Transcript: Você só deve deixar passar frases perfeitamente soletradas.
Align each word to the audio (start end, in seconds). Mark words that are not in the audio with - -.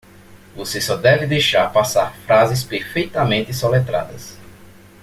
Você 0.55 0.81
só 0.81 0.97
deve 0.97 1.27
deixar 1.27 1.71
passar 1.71 2.15
frases 2.25 2.63
perfeitamente 2.63 3.53
soletradas. 3.53 4.35